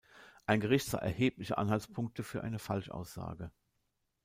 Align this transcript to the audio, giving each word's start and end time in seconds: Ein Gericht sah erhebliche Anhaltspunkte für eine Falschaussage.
Ein 0.47 0.61
Gericht 0.61 0.87
sah 0.87 0.97
erhebliche 0.97 1.59
Anhaltspunkte 1.59 2.23
für 2.23 2.41
eine 2.43 2.57
Falschaussage. 2.57 3.51